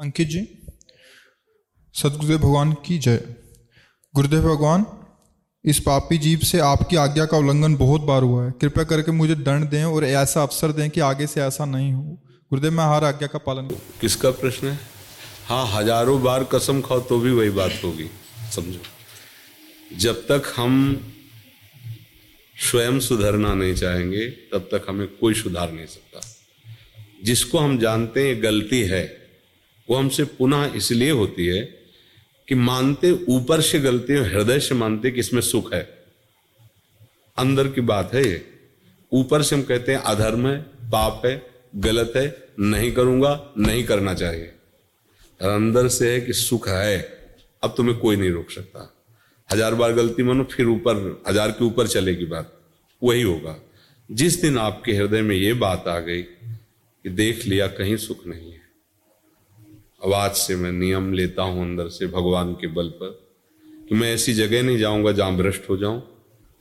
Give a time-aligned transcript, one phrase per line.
[0.00, 0.58] अंकित जी,
[1.94, 3.34] सदगुरुदेव भगवान की जय।
[4.14, 4.86] गुरुदेव भगवान,
[5.64, 9.34] इस पापी जीव से आपकी आज्ञा का उल्लंघन बहुत बार हुआ है। कृपया करके मुझे
[9.34, 13.04] दंड दें और ऐसा अवसर दें कि आगे से ऐसा नहीं हो। गुरुदेव, मैं हर
[13.04, 13.68] आज्ञा का पालन।
[14.00, 14.78] किसका प्रश्न है?
[15.46, 18.10] हाँ हज़ारों बार कसम खाओ तो भी वही बात होगी।
[18.52, 18.80] समझो।
[19.96, 21.00] जब तक हम
[22.70, 26.20] स्वयं सुधरना नहीं चाहेंगे, तब तक हमें कोई सुधार नहीं सकता।
[27.24, 29.23] जिसको हम जानते हैं गलती है।
[29.88, 31.62] वो हमसे पुनः इसलिए होती है
[32.48, 35.82] कि मानते ऊपर से गलती है, हृदय से मानते कि इसमें सुख है।
[37.38, 38.46] अंदर की बात है ये।
[39.12, 41.46] ऊपर से हम कहते हैं, अधर्म है, पाप है,
[41.76, 44.52] गलत है, नहीं करूँगा, नहीं करना चाहिए।
[45.40, 46.98] और अंदर से है कि सुख है।
[47.62, 48.94] अब तुम्हें कोई नहीं रोक सकता।
[49.52, 52.60] हज़ार बार गलती मानो, फिर ऊपर, हज़ार के ऊपर चलेगी बात।
[53.02, 53.60] वही होगा।
[54.10, 58.52] जिस दिन आपके हृदय में ये बात आ गई कि देख लिया, कहीं सुख नहीं
[58.52, 58.63] है।
[60.12, 63.08] आज से मैं नियम लेता हूँ अंदर से भगवान के बल पर।
[63.88, 66.02] कि मैं ऐसी जगह नहीं जाऊँगा जहाँ भ्रष्ट हो जाऊँ।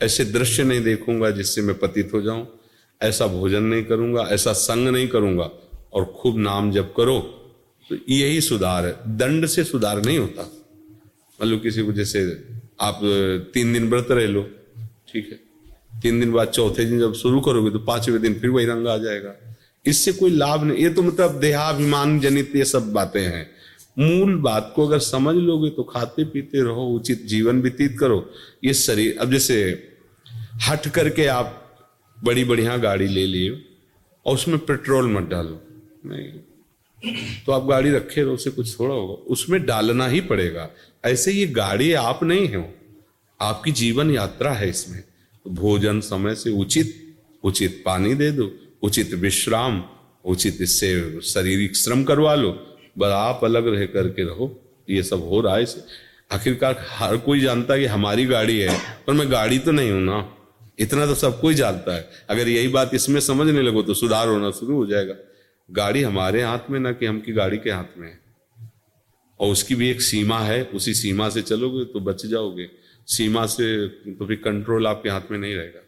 [0.02, 2.48] ऐसे दृश्य नहीं देखूँगा जिससे मैं पतित हो जाऊँ।
[3.02, 5.50] ऐसा भोजन नहीं करूँगा, ऐसा संग नहीं करूँगा।
[5.94, 7.20] और खूब नाम जप करो
[7.90, 10.50] तो यही सुधार है। दंड से सुधार नहीं होता।
[11.40, 12.22] मतलब किसी को जैसे
[12.82, 13.00] आप
[13.54, 14.44] तीन दिन व्रत रह लो,
[15.12, 15.40] ठीक है?
[16.02, 18.98] तीन दिन बाद चौथे दिन जब शुरू करोगे तो पाँचवें दिन फिर वही रंग आ
[18.98, 19.36] जाएगा।
[19.86, 23.52] इससे कोई लाभ नहीं। ये तो मतलब देहाभिमान जनित ये सब बातें हैं।
[24.00, 28.34] मूल बात को अगर समझ लोगे तो खाते पीते रहो, उचित जीवन व्यतीत करो।
[28.64, 29.90] ये शरीर, अब जैसे
[30.70, 31.60] हट करके आप
[32.24, 33.50] बड़ी बढ़िया गाड़ी ले लिए
[34.26, 35.62] और उसमें पेट्रोल मत डालो।
[36.06, 36.28] नहीं।
[37.46, 40.70] तो आप गाड़ी रखे रहो, उसे कुछ थोड़ा होगा। उसमें डालना ही पड़ेगा।
[41.06, 42.74] ऐसे ये गाड़ी आप नहीं हो।
[43.42, 45.04] आपकी जीवन यात्रा है इसमें।
[45.48, 49.84] भोजन समय से उचित उचित पानी दे दो। उचित विश्राम,
[50.26, 52.52] उचित इससे शारीरिक श्रम करवा लो।
[52.98, 55.84] बस आप अलग रह करके रहो। ये सब हो रहा है इसे।
[56.32, 60.02] आखिरकार हर कोई जानता है कि हमारी गाड़ी है, पर मैं गाड़ी तो नहीं हूँ
[60.02, 60.38] ना।
[60.80, 64.52] इतना तो सब कोई जानता है। अगर यही बात इसमें समझने लगो तो सुधार होना
[64.52, 65.16] शुरू हो जाएगा।
[65.72, 68.20] गाड़ी हमारे हाथ में ना कि हम की गाड़ी के हाथ में है।
[69.40, 72.70] और उसकी भी एक सीमा है। उसी सीमा से चलोगे तो बच जाओगे।
[73.08, 75.83] सीमा से तो फिर कंट्रोल आपके हाथ में नहीं रहेगा।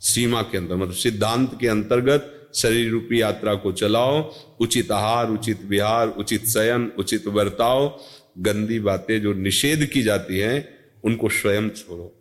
[0.00, 5.62] सीमा के अंदर मतलब सिद्धांत के अंतर्गत शरीर रूपी यात्रा को चलाओ, उचित आहार, उचित
[5.62, 8.00] विहार, उचित शयन, उचित बर्ताव,
[8.38, 10.68] गंदी बातें जो निषेध की जाती हैं,
[11.04, 12.12] उनको स्वयं छोड़ो।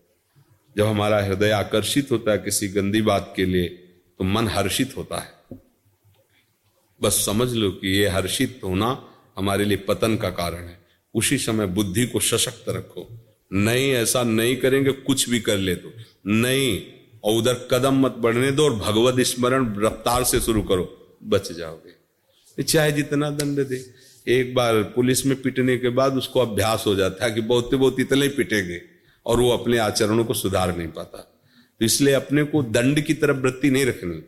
[0.78, 3.70] जब हमारा हृदय आकर्षित होता है किसी गंदी बात के लिए
[4.20, 5.60] तो मन हर्षित होता है।
[7.02, 9.04] बस समझ लो कि ये हर्षित होना
[9.38, 10.80] हमारे लिए पतन का कारण है।
[11.16, 15.94] उसी समय बुद्धि को सशक्त रखो। नहीं, ऐसा नहीं करेंगे, कुछ भी कर ले तो।
[16.28, 16.82] नहीं
[17.26, 22.64] और उधर कदम मत बढ़ने दो और भगवत स्मरण रफ्तार से शुरू करो, बच जाओगे।
[22.64, 23.86] चाहे जितना दंड दे।
[24.28, 28.00] एक बार पुलिस में पिटने के बाद उसको अभ्यास हो जाता है कि बहुत बहुत
[28.00, 28.82] इतने ही पिटेंगे
[29.26, 31.18] और वो अपने आचरणों को सुधार नहीं पाता।
[31.80, 34.22] तो इसलिए अपने को दंड की तरफ़ वृत्ति नहीं रखनी,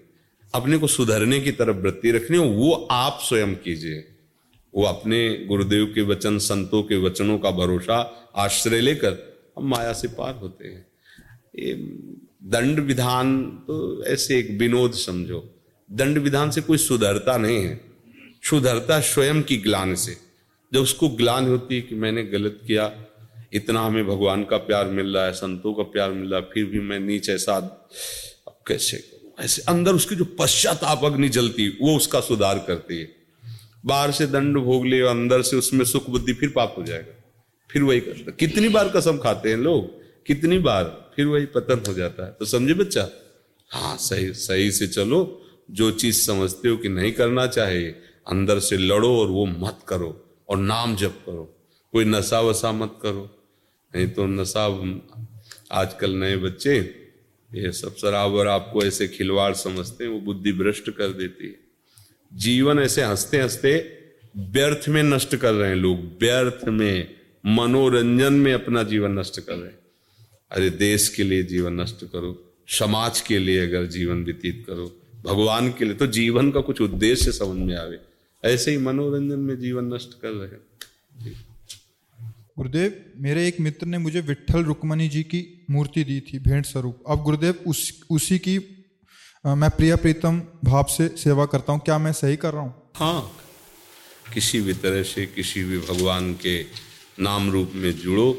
[0.53, 4.07] अपने को सुधरने की तरफ़ वृत्ति रखनी वो आप स्वयं कीजिए।
[4.75, 9.17] वो अपने गुरुदेव के वचन, संतों के वचनों का भरोसा आश्रय लेकर
[9.57, 10.85] हम माया से पार होते हैं।
[11.59, 11.73] ये
[12.47, 15.55] दंड विधान तो ऐसे एक विनोद समझो।
[15.91, 17.81] दंड विधान से कोई सुधरता नहीं है।
[18.43, 20.17] सुधरता स्वयं की ग्लान से।
[20.73, 23.05] जब उसको ग्लान होती है कि मैंने गलत किया,
[23.53, 26.65] इतना हमें भगवान का प्यार मिल रहा है, संतों का प्यार मिल रहा है, फिर
[26.65, 27.87] भी मैं नीच ऐसा अब
[28.67, 33.09] कैसे ऐसे अंदर उसकी जो पश्चाताप अग्नि जलती, वो उसका सुधार करती है।
[33.85, 37.23] बाहर से दंड भोग ले, अंदर से उसमें सुख बुद्धि, फिर पाप हो जाएगा।
[37.71, 39.96] फिर वही करता कितनी बार कसम खाते हैं लोग?
[40.27, 43.09] कितनी बार फिर वही पतन हो जाता है। तो समझे बच्चा?
[43.69, 48.77] हाँ सही सही से चलो। जो चीज़ समझते हो कि नहीं करना चाहिए अंदर से
[48.77, 53.43] लड़ो और वो मत करो और नाम जप करो। कोई नशा वसा मत करो।
[53.95, 54.91] नहीं तो नशा
[55.71, 56.77] आजकल नए बच्चे,
[57.53, 61.55] ये सब शराब और आपको ऐसे खिलवाड़ समझते हैं, वो बुद्धि भ्रष्ट कर देती है।
[62.33, 63.97] जीवन ऐसे हँसते हँसते
[64.37, 67.15] व्यर्थ में नष्ट कर रहे हैं लोग। व्यर्थ में,
[67.45, 69.86] मनोरंजन में अपना जीवन नष्ट कर रहे हैं।
[70.51, 72.31] अरे देश के लिए जीवन नष्ट करो
[72.69, 74.85] समाज के लिए अगर जीवन व्यतीत करो
[75.25, 77.99] भगवान के लिए तो जीवन का कुछ उद्देश्य समझ में आवे।
[78.43, 81.35] ऐसे ही मनोरंजन में जीवन नष्ट कर रहे हैं।
[82.57, 85.41] गुरुदेव मेरे एक मित्र ने मुझे विठल रुक्मणी जी की
[85.71, 88.57] मूर्ति दी थी भेंट स्वरूप। अब गुरुदेव उस उसी की
[89.45, 92.73] आ, मैं प्रिय प्रीतम भाव से सेवा करता हूँ। क्या मैं सही कर रहा हूँ?
[92.95, 93.31] हाँ
[94.33, 96.61] किसी भी तरह से किसी भी भगवान के
[97.19, 98.31] नाम रूप में जुड़ो।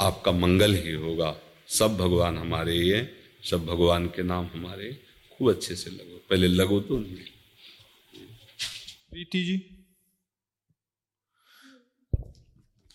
[0.00, 1.34] आपका मंगल ही होगा।
[1.68, 3.00] सब भगवान हमारे है
[3.42, 4.92] सब भगवान के नाम हमारे
[5.32, 7.16] खूब अच्छे से लगो। पहले लगो तो नहीं
[9.10, 9.56] प्रीति जी।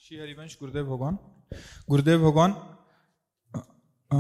[0.04, 1.18] श्री हरिवंश, गुरुदेव भगवान।
[1.90, 2.56] गुरुदेव भगवान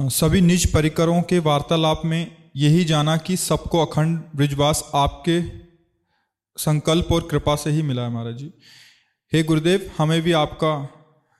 [0.10, 5.42] सभी निज परिकरों के वार्तालाप में यही जाना कि सबको अखंड ब्रिजवास आपके
[6.58, 8.52] संकल्प और कृपा से ही मिला है महाराज जी।
[9.34, 10.72] हे गुरुदेव, हमें भी आपका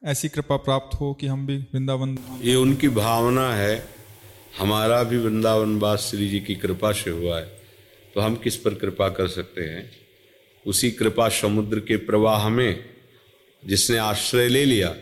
[0.04, 3.88] ऐसी कृपा प्राप्त हो कि हम भी वृंदावन ये उनकी भावना है।
[4.60, 7.62] हमारा भी वृंदावन वास श्री जी की कृपा से हुआ है।
[8.16, 9.92] तो हम किस पर कृपा कर सकते हैं?
[10.68, 12.84] उसी कृपा समुद्र के प्रवाह में
[13.66, 14.96] जिसने आश्रय ले लिया,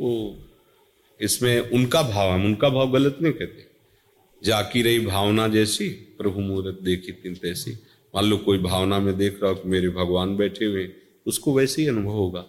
[0.00, 0.38] वो
[1.20, 3.66] इसमें उनका भाव, हम उनका भाव गलत नहीं कहते।
[4.44, 7.72] जाकी रही भावना जैसी, प्रभु मुहूर्त देखी तीन तैसी।
[8.14, 10.92] मान लो कोई भावना में देख रहा हो कि मेरे भगवान बैठे हुए
[11.26, 12.46] उसको वैसे ही अनुभव होगा।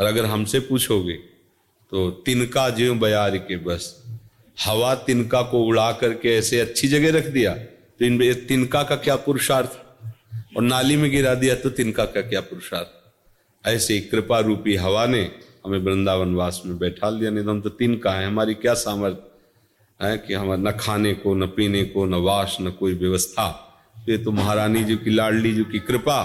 [0.00, 1.12] पर अगर हमसे पूछोगे
[1.92, 3.84] तो तिनका ज्यो बयार के बस,
[4.56, 9.16] हवा तिनका को उड़ा करके ऐसे अच्छी जगह रख दिया तो इन तिनका का क्या
[9.16, 9.70] पुरुषार्थ?
[10.56, 12.88] और नाली में गिरा दिया तो तिनका का क्या पुरुषार्थ?
[13.64, 15.20] ऐसे कृपा रूपी हवा ने
[15.66, 20.06] हमें वृंदावन वास में बैठा लिया। नहीं तो हम तो तिनका है, हमारी क्या सामर्थ्य
[20.06, 23.48] है कि हम न खाने को, न पीने को, न वास, न कोई व्यवस्था।
[24.08, 26.22] ये तो महारानी जी की, लाडली जी की कृपा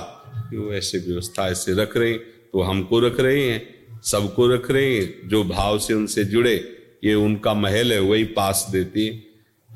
[0.50, 2.14] कि वो ऐसे व्यवस्था ऐसे रख रहे
[2.56, 6.56] तो हमको रख रहे हैं, सबको रख रहे हैं, जो भाव से उनसे जुड़े,
[7.04, 9.10] ये उनका महल है, वही पास देती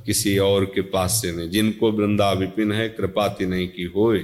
[0.05, 4.23] किसी और के पास से नहीं। जिनको वृंदा विपिन है, कृपाति नहीं की होए।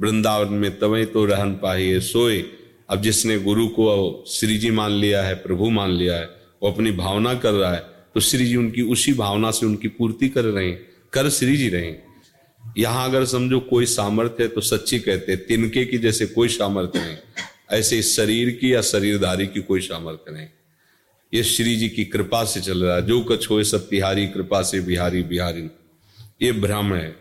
[0.00, 2.44] वृंदावन में तवे तो रहन पाइए सोए।
[2.90, 6.30] अब जिसने गुरु को श्री जी मान लिया है, प्रभु मान लिया है,
[6.62, 7.82] वो अपनी भावना कर रहा है
[8.14, 10.80] तो श्री जी उनकी उसी भावना से उनकी पूर्ति कर रहे हैं,
[11.12, 12.02] कर श्री जी रहे हैं।
[12.78, 17.16] यहाँ अगर समझो कोई सामर्थ्य है तो सच्ची कहते तिनके की जैसे कोई सामर्थ्य नहीं।
[17.72, 20.46] ऐसे शरीर की या शरीरधारी की कोई सामर्थ्य नहीं
[21.34, 24.62] ये श्री जी की कृपा से चल रहा है। जो कछ हो सब तिहारी कृपा
[24.62, 25.70] से, बिहारी बिहारी।
[26.42, 27.16] ये भ्रम है।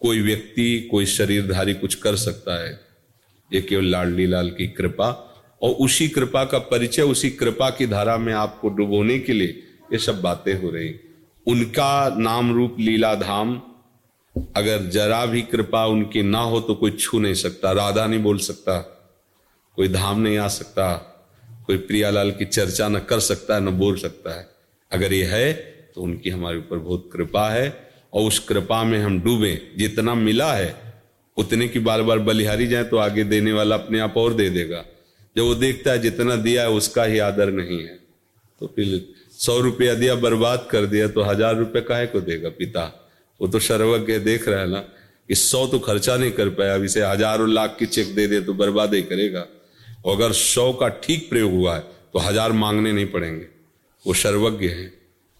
[0.00, 2.80] कोई व्यक्ति, कोई शरीरधारी कुछ कर सकता है।
[3.52, 8.16] ये केवल लाडली लाल की कृपा। और उसी कृपा का परिचय, उसी कृपा की धारा
[8.16, 9.62] में आपको डुबोने के लिए
[9.92, 10.94] ये सब बातें हो रही।
[11.46, 13.62] उनका नाम रूप लीला धाम
[14.56, 18.38] अगर जरा भी कृपा उनकी ना हो तो कोई छू नहीं सकता, राधा नहीं बोल
[18.38, 18.92] सकता।
[19.76, 20.92] कोई धाम नहीं आ सकता,
[21.66, 24.46] कोई प्रियालाल की चर्चा न कर सकता है न बोल सकता है।
[24.92, 25.52] अगर ये है
[25.94, 27.68] तो उनकी हमारे ऊपर बहुत कृपा है,
[28.12, 30.74] और उस कृपा में हम डूबे। जितना मिला है,
[31.36, 34.84] उतने की बार बार बलिहारी जाए तो आगे देने वाला अपने आप और दे देगा।
[35.36, 37.98] जब वो देखता है, जितना दिया है, उसका ही आदर नहीं है।
[38.60, 39.00] तो फिर
[39.32, 42.84] सौ रुपया दिया, बर्बाद कर दिया तो हज़ार रुपये काहे को देगा पिता?
[43.40, 44.80] वो तो सर्वज्ञ देख रहा है ना,
[45.28, 48.40] कि सौ तो खर्चा नहीं कर पाया, अब इसे हज़ारों लाख की चेक दे दे
[48.40, 49.46] तो बर्बाद ही करेगा।
[50.06, 51.80] और अगर सौ का ठीक प्रयोग हुआ है
[52.12, 53.46] तो हज़ार मांगने नहीं पड़ेंगे।
[54.04, 54.92] वो सर्वज्ञ है।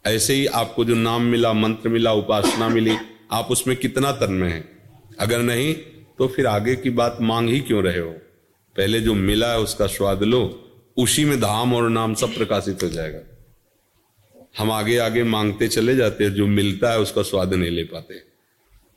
[0.04, 2.96] ऐसे ही आपको जो नाम मिला, मंत्र मिला, उपासना मिली,
[3.32, 4.64] आप उसमें कितना तन्मय है?
[5.20, 5.74] अगर नहीं
[6.18, 8.10] तो फिर आगे की बात मांग ही क्यों रहे हो?
[8.76, 10.42] पहले जो मिला है, उसका स्वाद लो।
[10.96, 13.20] उसी में धाम और नाम सब प्रकाशित हो जाएगा।
[14.58, 18.18] हम आगे आगे मांगते चले जाते हैं, जो मिलता है, उसका स्वाद नहीं ले पाते।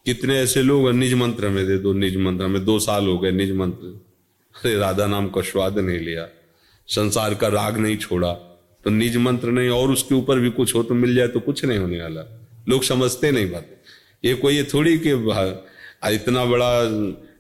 [0.06, 3.32] कितने ऐसे लोग निज मंत्र में दे दो, निज मंत्र में। दो साल हो गए
[3.32, 4.00] निज मंत्र।
[4.56, 6.28] अरे राधा नाम का स्वाद नहीं लिया।
[6.88, 8.32] संसार का राग नहीं छोड़ा।
[8.86, 11.64] तो निज मंत्र नहीं, और उसके ऊपर भी कुछ हो तो मिल जाए तो कुछ
[11.66, 12.22] नहीं होने वाला।
[12.70, 13.66] लोग समझते नहीं बात।
[14.24, 15.12] ये कोई ये थोड़ी कि
[16.16, 16.70] इतना बड़ा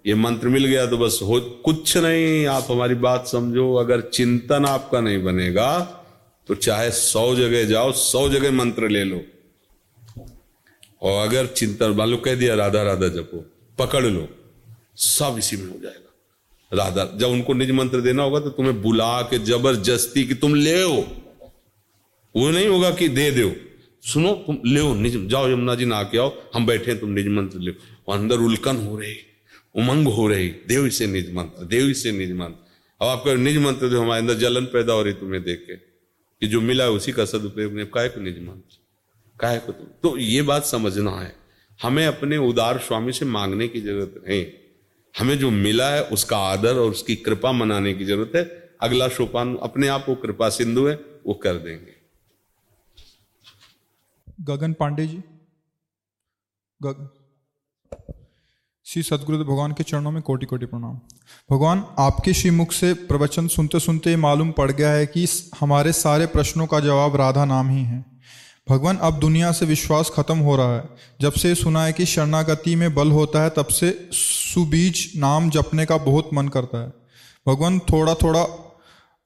[0.06, 4.66] ये मंत्र मिल गया तो बस हो, कुछ नहीं, आप हमारी बात समझो। अगर चिंतन
[4.66, 5.80] आपका नहीं बनेगा
[6.48, 9.22] तो चाहे सौ जगह जाओ, सौ जगह मंत्र ले लो।
[11.02, 13.46] और अगर चिंतन, मान लो कह दिया, राधा राधा जपो,
[13.80, 14.28] पकड़ लो,
[14.98, 16.09] सब इसी में हो जाएगा।
[16.72, 20.82] राधा, जब उनको निज मंत्र देना होगा तो तुम्हें बुला के ज़बरदस्ती कि तुम ले
[20.82, 21.00] हो।
[22.36, 23.52] वो नहीं होगा कि दे दो
[24.04, 27.28] सुनो, तुम ले हो, निज, जाओ यमुना जी ना के आओ, हम बैठे तुम निज
[27.28, 27.72] मंत्र ले
[28.12, 29.16] अंदर उल्कन हो रही,
[29.76, 32.68] उमंग हो रही, देव से निज मंत्र, देव से निज मंत्र।
[33.02, 36.48] अब आपका निज मंत्र जो हमारे अंदर जलन पैदा हो रही तुम्हें देख के, कि
[36.48, 38.78] जो मिला उसी का सदुपयोग ने काय को निज मंत्र?
[39.40, 39.86] काय को तुम?
[40.04, 41.36] तो ये बात समझना है।
[41.80, 44.46] हमें अपने उदार स्वामी से मांगने की ज़रूरत नहीं।
[45.16, 48.44] हमें जो मिला है उसका आदर और उसकी कृपा मनाने की ज़रूरत है।
[48.82, 50.96] अगला सोपान अपने आप वो कृपा सिंधु है,
[51.28, 51.96] वो कर देंगे।
[54.42, 55.22] गगन पांडे जी
[56.82, 57.10] गगन
[58.86, 60.96] श्री सदगुरु भगवान के चरणों में कोटि कोटि प्रणाम।
[61.50, 65.26] भगवान, आपके श्रीमुख से प्रवचन सुनते सुनते मालूम पड़ गया है कि
[65.60, 68.06] हमारे सारे प्रश्नों का जवाब राधा नाम ही है।
[68.70, 70.84] भगवान अब दुनिया से विश्वास खत्म हो रहा है।
[71.22, 75.86] जब से सुना है कि शरणागति में बल होता है तब से सुबीज नाम जपने
[75.86, 76.94] का बहुत मन करता है।
[77.48, 78.76] भगवान थोड़ा थोड़ा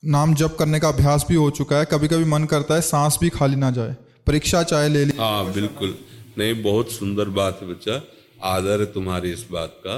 [0.05, 3.17] नाम जप करने का अभ्यास भी हो चुका है। कभी कभी मन करता है सांस
[3.21, 3.95] भी खाली ना जाए।
[4.27, 5.97] परीक्षा चाहे ले ली। हाँ बिल्कुल।
[6.37, 8.01] नहीं बहुत सुंदर बात है बच्चा।
[8.43, 9.95] आदर है तुम्हारी इस बात का।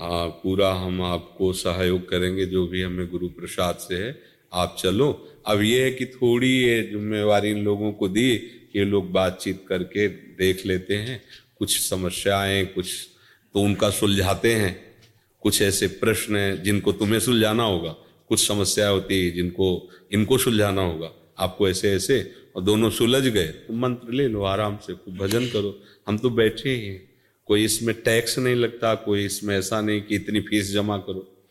[0.00, 4.20] आ, पूरा हम आपको सहयोग करेंगे जो भी हमें गुरु प्रसाद से है।
[4.54, 9.12] आप चलो। अब ये है कि थोड़ी ये जिम्मेवारी इन लोगों को दी ये लोग
[9.12, 11.22] बातचीत करके देख लेते हैं,
[11.58, 13.08] कुछ समस्याएँ, कुछ
[13.54, 14.96] तो उनका सुलझाते हैं,
[15.40, 17.90] कुछ ऐसे प्रश्न हैं जिनको तुम्हें सुलझाना होगा,
[18.28, 23.46] कुछ समस्या होती है जिनको, इनको सुलझाना होगा। आपको ऐसे ऐसे और दोनों सुलझ गए।
[23.46, 27.10] तो मंत्र ले लो, आराम से, खूब भजन करो। हम तो बैठे ही हैं।
[27.46, 31.44] कोई इसमें टैक्स नहीं लगता, कोई इसमें ऐसा नहीं कि इतनी फ़ीस जमा करो।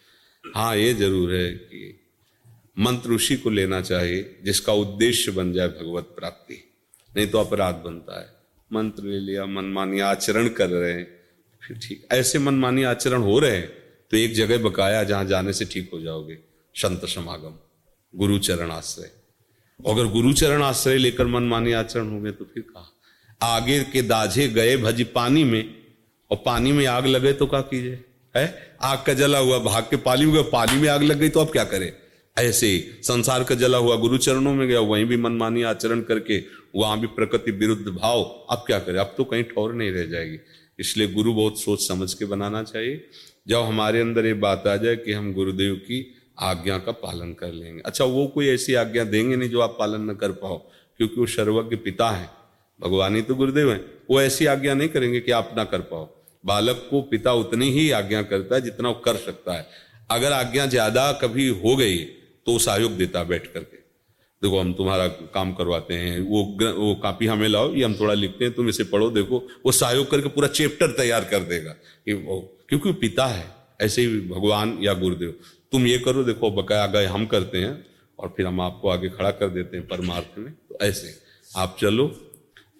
[0.55, 1.99] हाँ ये ज़रूर है कि
[2.79, 6.72] मंत्र उसी को लेना चाहिए जिसका उद्देश्य बन जाए भगवत प्राप्ति।
[7.15, 8.27] नहीं तो अपराध बनता है।
[8.71, 11.07] मंत्र ले लिया, मनमानी आचरण कर रहे हैं।
[11.61, 13.67] फिर ठीक, ऐसे मनमानी आचरण हो रहे हैं
[14.11, 16.37] तो एक जगह बकाया जहाँ जाने से ठीक हो जाओगे।
[16.75, 17.57] संत समागम,
[18.13, 19.11] गुरु चरण आश्रय
[19.79, 22.89] अगर गुरु चरण आश्रय लेकर मनमानी आचरण हो गए तो फिर कहा?
[23.43, 25.75] आगे के दाझे गए भज पानी में,
[26.31, 27.99] और पानी में आग लगे तो क्या कीजिए?
[28.35, 28.77] है?
[28.81, 31.51] आग का जला हुआ, भाग के पाली में पानी में आग लग गई तो अब
[31.51, 31.91] क्या करें?
[32.37, 36.39] ऐसे संसार का जला हुआ, गुरु चरणों में गया, वहीं भी मनमानी आचरण करके
[36.73, 38.99] वहाँ भी प्रकृति विरुद्ध भाव, अब क्या करें?
[38.99, 40.37] अब तो कहीं ठोर नहीं रह जाएगी।
[40.79, 43.03] इसलिए गुरु बहुत सोच समझ के बनाना चाहिए।
[43.47, 46.05] जब हमारे अंदर ये बात आ जाए कि हम गुरुदेव की
[46.41, 50.09] आज्ञा का पालन कर लेंगे। अच्छा वो कोई ऐसी आज्ञा देंगे नहीं जो आप पालन
[50.11, 50.57] न कर पाओ,
[50.99, 52.29] क्योंकि वो सर्वज्ञ पिता है।
[52.79, 53.77] भगवान ही तो गुरुदेव है।
[54.09, 56.09] वो ऐसी आज्ञा नहीं करेंगे कि आप ना कर पाओ।
[56.43, 59.67] बालक को पिता उतनी ही आज्ञा करता है जितना वो कर सकता है।
[60.11, 61.97] अगर आज्ञा ज़्यादा कभी हो गई
[62.45, 63.77] तो सहयोग देता बैठ करके।
[64.43, 66.43] देखो हम तुम्हारा काम करवाते हैं वो
[66.75, 70.09] वो कापी हमें लाओ ये हम थोड़ा लिखते हैं तुम इसे पढ़ो देखो वो सहयोग
[70.11, 73.45] करके पूरा चैप्टर तैयार कर देगा कि वो क्योंकि पिता है
[73.81, 75.35] ऐसे ही भगवान या गुरुदेव।
[75.71, 77.85] तुम ये करो देखो बकाया गए हम करते हैं
[78.19, 81.15] और फिर हम आपको आगे खड़ा कर देते हैं परमार्थ में। तो ऐसे
[81.57, 82.05] आप चलो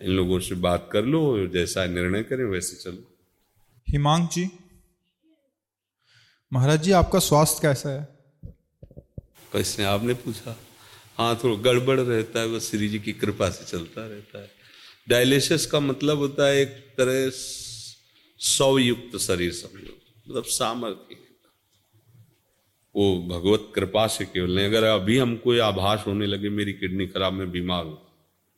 [0.02, 3.04] इन लोगों से बात कर लो जैसा निर्णय करें वैसे चलो।
[3.88, 4.50] हिमांक जी
[6.52, 8.08] महाराज जी आपका स्वास्थ्य कैसा है?
[9.54, 10.56] कैसे आपने पूछा।
[11.18, 14.50] हाँ थोड़ा गड़बड़ रहता है, बस श्री जी की कृपा से चलता रहता है।
[15.10, 17.30] डायलिसिस का मतलब होता है एक तरह
[18.40, 21.18] सौयुक्त शरीर समझो मतलब सामर्थ्य।
[22.96, 27.34] वो भगवत कृपा से केवल नहीं, अगर अभी हमको आभास होने लगे, मेरी किडनी खराब,
[27.34, 27.96] में बीमार हूँ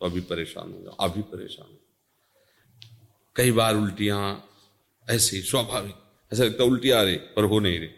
[0.01, 1.79] तो अभी परेशान हो जाओ, अभी परेशान हो
[3.35, 4.49] कई बार उल्टियाँ
[5.07, 5.95] ऐसे, स्वाभाविक,
[6.31, 7.89] ऐसा लगता उल्टी आ रही, पर हो नहीं रही।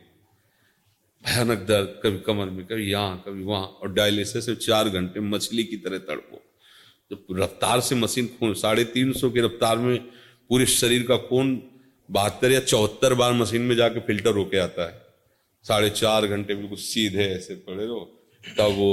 [1.23, 5.63] भयानक दर्द, कभी कमर में, कभी यहाँ, कभी वहाँ, और डायलिसिस से चार घंटे मछली
[5.63, 6.41] की तरह तड़पो।
[7.11, 9.97] जब रफ्तार से मशीन खून साढ़े तीन सौ की रफ्तार में
[10.49, 11.61] पूरे शरीर का खून
[12.09, 15.01] बहत्तर या चौहत्तर बार मशीन में जाके फ़िल्टर होके आता है।
[15.65, 17.99] साढ़े चार घंटे बिल्कुल सीधे ऐसे पड़े रहो।
[18.43, 18.91] तब वो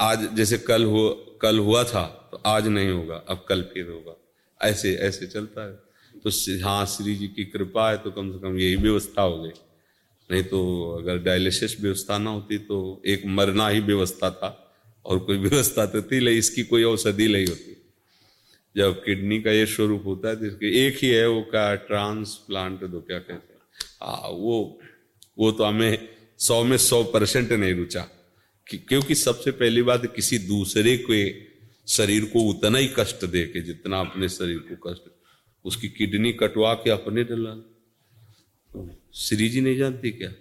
[0.00, 1.08] आज जैसे कल हो,
[1.42, 4.16] कल हुआ था तो आज नहीं होगा, अब कल फिर होगा।
[4.60, 5.72] ऐसे ऐसे चलता है।
[6.14, 6.30] तो
[6.64, 9.52] हाँ श्री जी की कृपा है तो कम से कम यही व्यवस्था हो गई।
[10.30, 14.74] नहीं तो अगर डायलिसिस व्यवस्था ना होती तो एक मरना ही व्यवस्था था
[15.06, 17.76] और कोई व्यवस्था तो थी नहीं इसकी कोई औषधि नहीं होती।
[18.76, 23.00] जब किडनी का ये स्वरूप होता है तो एक ही है, वो क्या ट्रांसप्लांट तो
[23.00, 23.60] क्या कहते हैं?
[24.02, 24.80] हाँ वो
[25.38, 26.08] वो तो हमें
[26.38, 28.08] सौ में सौ परसेंट नहीं रुचा।
[28.66, 31.34] क्योंकि सबसे पहली बात, किसी दूसरे के
[31.88, 35.02] शरीर को उतना ही कष्ट दे के, जितना अपने शरीर को कष्ट,
[35.64, 37.79] उसकी किडनी कटवा के अपने डला।
[39.14, 40.32] श्री जी नहीं जानती क्या?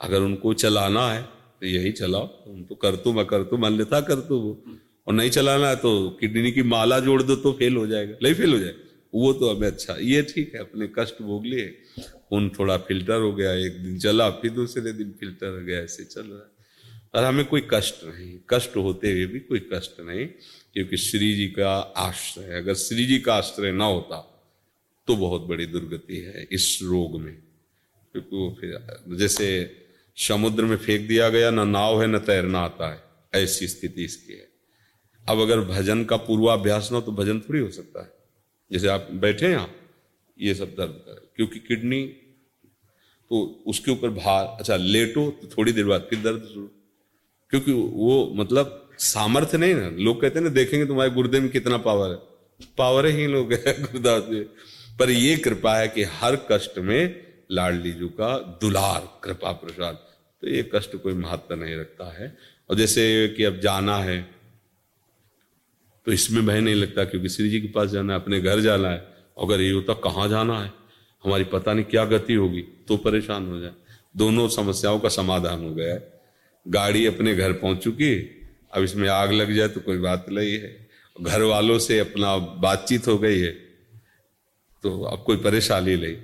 [0.00, 4.00] अगर उनको चलाना है तो यही चलाओ। तुम तो कर तू, मैं कर तू अन्यथा
[4.00, 4.64] कर तू वो।
[5.06, 8.34] और नहीं चलाना है तो किडनी की माला जोड़ दो तो फेल हो जाएगा। नहीं
[8.34, 8.78] फेल हो जाएगा।
[9.14, 11.68] वो तो हमें अच्छा ये ठीक है, अपने कष्ट भोग लिए।
[12.00, 16.04] खून थोड़ा फ़िल्टर हो गया, एक दिन चला, फिर दूसरे दिन फ़िल्टर हो गया, ऐसे
[16.04, 16.54] चल रहा है।
[17.14, 20.26] और हमें कोई कष्ट नहीं, कष्ट होते हुए भी कोई कष्ट नहीं,
[20.72, 24.33] क्योंकि श्री जी का आश्रय, अगर श्री जी का आश्रय ना होता
[25.06, 27.34] तो बहुत बड़ी दुर्गति है इस रोग में।
[28.12, 29.76] क्योंकि वो फिर, जैसे
[30.16, 33.02] समुद्र में फेंक दिया गया, ना नाव है, ना तैरना आता है,
[33.34, 34.48] ऐसी स्थिति इसकी है।
[35.28, 38.12] अब अगर भजन का पूर्वाभ्यास ना हो तो भजन थोड़ी हो सकता है।
[38.72, 39.76] जैसे आप बैठे यहाँ
[40.40, 42.02] ये सब दर्द कर, क्योंकि किडनी
[43.30, 46.66] तो उसके ऊपर भार अच्छा लेटो तो थोड़ी देर बाद फिर दर्द शुरू।
[47.50, 51.76] क्योंकि वो मतलब सामर्थ्य नहीं ना लोग कहते हैं ना, देखेंगे तुम्हारे गुर्दे में कितना
[51.76, 52.16] पावर है।
[52.78, 54.46] पावर ही लोग है, गुरुदास में
[54.98, 59.94] पर ये कृपा है कि हर कष्ट में लाडली जू का दुलार, कृपा प्रसाद।
[60.42, 62.36] तो ये कष्ट कोई महत्व नहीं रखता है।
[62.70, 64.20] और जैसे कि अब जाना है
[66.06, 68.88] तो इसमें भय नहीं लगता क्योंकि श्री जी के पास जाना है, अपने घर जाना
[68.88, 68.98] है।
[69.38, 70.72] अगर ये होता कहाँ जाना है?
[71.24, 73.72] हमारी पता नहीं क्या गति होगी तो परेशान हो जाए।
[74.16, 76.12] दोनों समस्याओं का समाधान हो गया है।
[76.66, 78.14] गाड़ी अपने घर पहुँच चुकी
[78.74, 83.06] अब इसमें आग लग जाए तो कोई बात नहीं है। घर वालों से अपना बातचीत
[83.08, 83.63] हो गई है।
[84.84, 86.16] तो अब कोई परेशानी नहीं।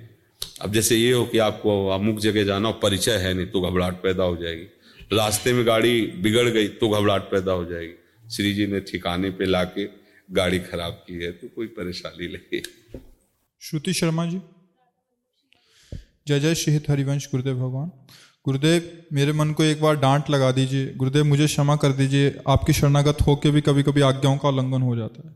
[0.61, 4.23] अब जैसे ये हो कि आपको अमुक जगह जाना परिचय है नहीं तो घबराहट पैदा
[4.23, 8.79] हो जाएगी। रास्ते में गाड़ी बिगड़ गई तो घबराहट पैदा हो जाएगी। श्री जी ने
[8.81, 9.85] ठिकाने पे लाके
[10.29, 12.61] गाड़ी खराब की है तो कोई परेशानी नहीं।
[13.61, 14.39] श्रुति शर्मा जी।
[16.27, 17.91] जय जय श्री हरिवंश, गुरुदेव भगवान।
[18.45, 22.73] गुरुदेव, मेरे मन को एक बार डांट लगा दीजिए। गुरुदेव, मुझे क्षमा कर दीजिए। आपकी
[22.73, 25.35] शरणागत होके भी कभी कभी आज्ञाओं का उल्लंघन हो जाता है।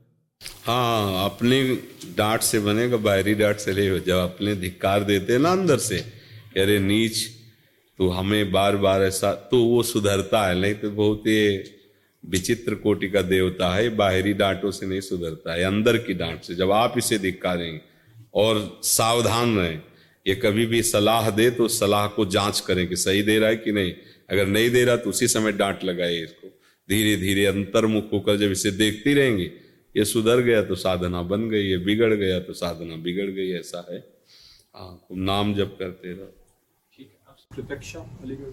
[0.65, 1.61] हाँ अपने
[2.17, 5.97] डांट से बनेगा, बाहरी डांट से नहीं हो। जब अपने धिक्कार देते ना अंदर से
[6.57, 7.17] अरे नीच
[7.99, 11.57] तो हमें बार बार ऐसा तो वो सुधरता है। नहीं तो बहुत ही
[12.23, 16.55] विचित्र कोटि का देवता है बाहरी डांटों से नहीं सुधरता है अंदर की डांट से।
[16.55, 17.79] जब आप इसे धिक्कारेंगे
[18.33, 19.81] और सावधान रहें,
[20.25, 23.55] ये कभी भी सलाह दे तो सलाह को जाँच करें कि सही दे रहा है
[23.55, 23.93] कि नहीं।
[24.29, 26.47] अगर नहीं दे रहा तो उसी समय डांट लगाए इसको।
[26.89, 29.51] धीरे धीरे अंतर्मुख होकर जब इसे देखती रहेंगे
[29.95, 33.85] ये सुधर गया तो साधना बन गई है बिगड़ गया तो साधना बिगड़ गई ऐसा
[33.91, 33.99] है।
[34.75, 36.31] हाँ नाम जब करते रहो।
[37.51, 38.51] प्रत्यक्षा अलीगढ़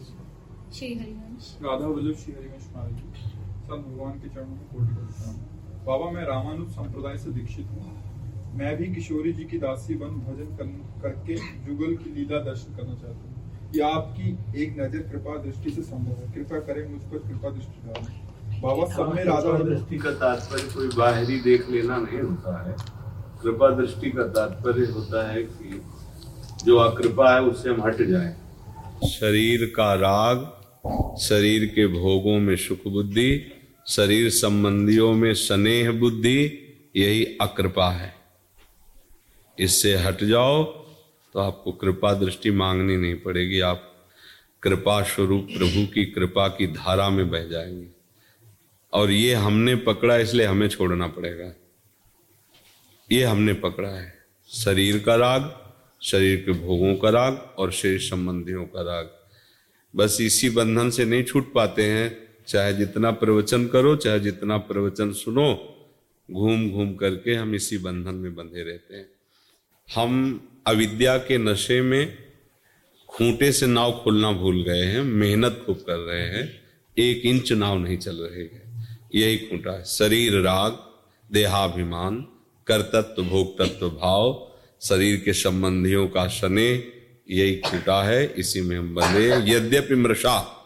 [0.72, 3.30] श्री हरिवंश। राधा वल्लभ श्री हरिवंश महाराज जी
[3.62, 8.54] सब भगवान के चरणों में कोटि करता हूँ बाबा मैं रामानुज संप्रदाय से दीक्षित हूँ।
[8.58, 10.66] मैं भी किशोरी जी की दासी बन भजन कर,
[11.02, 14.28] करके जुगल की लीला दर्शन करना चाहता हूँ। ये आपकी
[14.62, 18.31] एक नज़र कृपा दृष्टि से संभव है। कृपा करें मुझ पर कृपा दृष्टि डालें।
[18.62, 22.74] बाबा सब में राधा दृष्टि का तात्पर्य कोई बाहरी देख लेना नहीं होता है।
[23.42, 25.80] कृपा दृष्टि का तात्पर्य होता है कि
[26.64, 30.44] जो अकृपा है उससे हम हट जाए। शरीर का राग
[31.20, 33.30] शरीर के भोगों में सुख बुद्धि
[33.86, 36.38] शरीर संबंधियों में स्नेह बुद्धि
[36.96, 38.14] यही अकृपा है।
[39.58, 43.82] इससे हट जाओ तो आपको कृपा दृष्टि मांगनी नहीं पड़ेगी। आप
[44.62, 48.01] कृपा स्वरूप प्रभु की कृपा की धारा में बह जाएँगे।
[48.92, 51.52] और ये हमने पकड़ा, इसलिए हमें छोड़ना पड़ेगा।
[53.12, 54.14] ये हमने पकड़ा है।
[54.48, 59.10] शरीर का राग, शरीर के भोगों का राग और शरीर संबंधियों का राग।
[59.96, 65.12] बस इसी बंधन से नहीं छूट पाते हैं। चाहे जितना प्रवचन करो, चाहे जितना प्रवचन
[65.12, 65.68] सुनो,
[66.30, 69.06] घूम घूम करके हम इसी बंधन में बंधे रहते हैं।
[69.94, 70.12] हम
[70.66, 72.18] अविद्या के नशे में
[73.08, 76.62] खूंटे से नाव खोलना भूल गए हैं, मेहनत खूब कर रहे हैं,
[76.98, 78.61] एक इंच नाव नहीं चल रही है।
[79.14, 80.78] यही खूंटा है। शरीर, राग,
[81.32, 82.26] देहाभिमान,
[82.66, 86.70] कर्तत्व भोग तत्व भाव, शरीर के संबंधियों का शने,
[87.30, 90.58] यही खूंटा है। इसी में हम बंधे यद्यपि मृषा,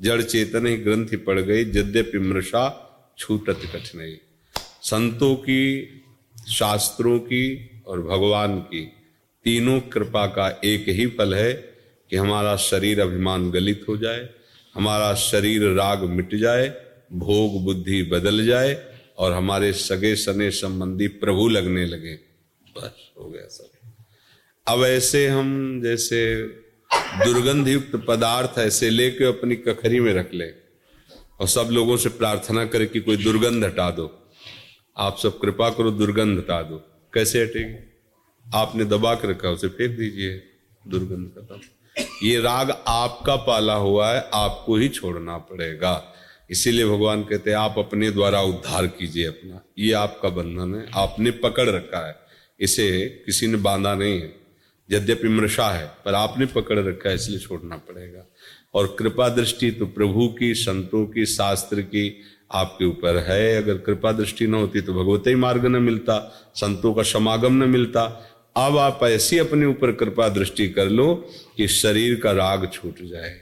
[0.00, 4.18] जड़ चेतन ही ग्रंथि पड़ गई, यद्यपि मृषा छूटत कठिनाई
[4.82, 5.88] संतों की,
[6.50, 8.84] शास्त्रों की और भगवान की
[9.44, 11.52] तीनों कृपा का एक ही फल है
[12.10, 14.28] कि हमारा शरीर अभिमान गलित हो जाए,
[14.74, 16.68] हमारा शरीर राग मिट जाए
[17.12, 22.14] भोग बुद्धि बदल जाए और हमारे सगे सने संबंधी प्रभु लगने लगे।
[22.76, 23.92] बस हो गया सब।
[24.68, 26.46] अब ऐसे हम जैसे
[26.94, 30.50] दुर्गंध युक्त पदार्थ ऐसे लेके अपनी कखरी में रख ले
[31.40, 34.28] और सब लोगों से प्रार्थना करे कि कोई दुर्गंध हटा दो।
[34.96, 36.76] आप सब कृपा करो दुर्गंध हटा दो।
[37.14, 37.92] कैसे हटेगी?
[38.54, 40.42] आपने दबा के रखा, उसे फेंक दीजिए।
[40.88, 41.60] दुर्गंध खत्म।
[42.22, 46.14] ये राग आपका पाला हुआ है, आपको ही छोड़ना पड़ेगा।
[46.52, 51.30] इसीलिए भगवान कहते हैं, आप अपने द्वारा उद्धार कीजिए अपना। ये आपका बंधन है, आपने
[51.40, 52.14] पकड़ रखा है।
[52.60, 52.88] इसे
[53.26, 54.34] किसी ने बांधा नहीं है।
[54.88, 58.26] यद्यपि मृषा है, पर आपने पकड़ रखा है, इसलिए छोड़ना पड़ेगा।
[58.74, 62.20] और कृपा दृष्टि तो प्रभु की, संतों की, शास्त्र की
[62.52, 66.18] आपके ऊपर है। अगर कृपा दृष्टि न होती तो भगवत ही मार्ग न मिलता,
[66.54, 68.02] संतों का समागम न मिलता।
[68.56, 71.14] अब आप ऐसी अपने ऊपर कृपा दृष्टि कर लो
[71.56, 73.40] कि शरीर का राग छूट जाए,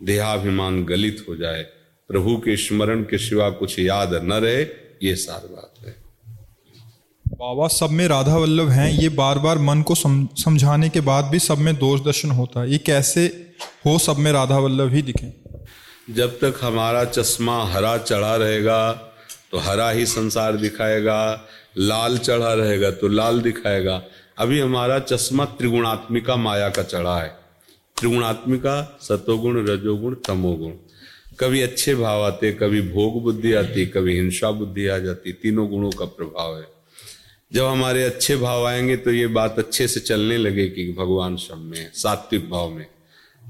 [0.00, 1.66] देहाभिमान गलित हो जाए।
[2.10, 4.62] प्रभु के स्मरण के सिवा कुछ याद न रहे
[5.02, 5.94] ये सार बात है।
[7.26, 11.38] बाबा सब में राधा वल्लभ हैं ये बार बार मन को समझाने के बाद भी
[11.38, 13.26] सब में दोष दर्शन होता है। ये कैसे
[13.86, 15.32] हो सब में राधा वल्लभ ही दिखे?
[16.14, 18.92] जब तक हमारा चश्मा हरा चढ़ा रहेगा
[19.52, 24.02] तो हरा ही संसार दिखाएगा लाल चढ़ा रहेगा तो लाल दिखाएगा।
[24.38, 27.28] अभी हमारा चश्मा त्रिगुणात्मिका माया का चढ़ा है।
[27.96, 30.72] त्रिगुणात्मिका सतोगुण रजोगुण तमोगुण।
[31.40, 35.90] कभी अच्छे भाव आते, कभी भोग बुद्धि आती, कभी हिंसा बुद्धि आ जाती, तीनों गुणों
[35.90, 36.66] का प्रभाव है।
[37.52, 41.90] जब हमारे अच्छे भाव आएँगे तो ये बात अच्छे से चलने लगेगी भगवान सब में,
[41.94, 42.86] सात्विक भाव में।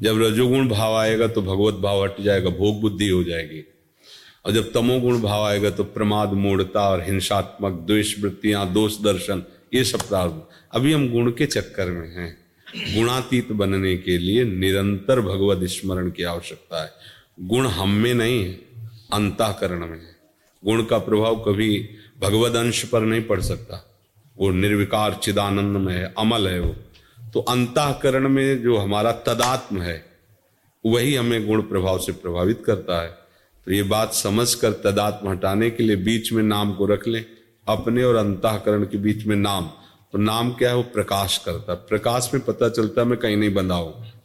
[0.03, 3.65] जब रजोगुण भाव आएगा तो भगवत भाव हट जाएगा, भोग बुद्धि हो जाएगी।
[4.47, 9.43] और जब तमोगुण भाव आएगा तो प्रमाद, मूढ़ता और हिंसात्मक, द्वेष वृत्तियाँ, दोष दर्शन,
[9.75, 12.37] ये सब प्रारंभ। अभी हम गुण के चक्कर में हैं।
[12.97, 18.53] गुणातीत बनने के लिए निरंतर भगवत स्मरण की आवश्यकता है। गुण हम में नहीं है,
[19.13, 20.17] अंतकरण में है।
[20.65, 21.89] गुण का प्रभाव कभी
[22.21, 23.79] भगवद अंश पर नहीं पड़ सकता।
[24.37, 26.75] वो निर्विकार चिदानंद में है, अमल है वो।
[27.31, 30.05] तो अंतकरण में जो हमारा तदात्म है,
[30.85, 33.09] वही हमें गुण प्रभाव से प्रभावित करता है।
[33.67, 37.25] तो ये बात समझ कर तदात्म हटाने के लिए बीच में नाम को रख लें।
[37.69, 39.67] अपने और अंतकरण के बीच में नाम।
[40.13, 40.77] तो नाम क्या है?
[40.77, 44.20] वो प्रकाश करता प्रकाश में पता चलता मैं कहीं नहीं बंधा हूँ।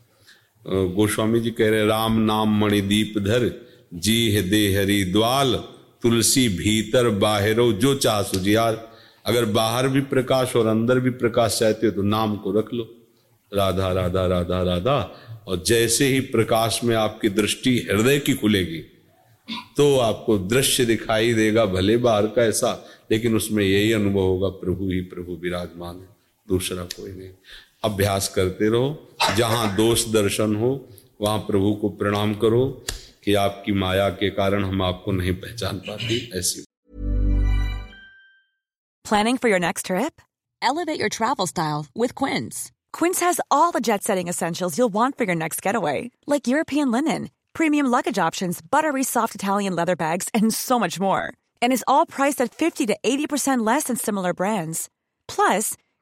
[0.66, 3.50] गोस्वामी जी कह रहे राम नाम मणिदीप धर
[3.96, 5.56] जी है दे हरि द्वाल,
[6.04, 8.88] तुलसी भीतर बाहरो जो चाह सुजियार
[9.26, 12.84] अगर बाहर भी प्रकाश और अंदर भी प्रकाश चाहते हो तो नाम को रख लो।
[13.52, 14.98] राधा राधा राधा राधा,
[15.48, 18.80] और जैसे ही प्रकाश में आपकी दृष्टि हृदय की खुलेगी
[19.78, 22.72] तो आपको दृश्य दिखाई देगा, भले बाहर का ऐसा,
[23.12, 26.08] लेकिन उसमें यही अनुभव होगा, प्रभु ही प्रभु, विराजमान है,
[26.48, 27.30] दूसरा कोई नहीं।
[27.90, 30.72] अभ्यास करते रहो जहाँ दोष दर्शन हो
[31.22, 32.66] वहाँ प्रभु को प्रणाम करो
[33.24, 36.64] कि आपकी माया के कारण हम आपको नहीं पहचान पाती ऐसी
[39.08, 40.22] Planning for your next trip?
[40.62, 42.72] Elevate your travel style with Quince.
[42.92, 46.90] Quince has all the jet setting essentials you'll want for your next getaway, like European
[46.92, 51.34] linen, premium luggage options, buttery soft Italian leather bags, and so much more.
[51.62, 54.90] And is all priced at 50 to 80% less than similar brands.
[55.28, 55.74] Plus,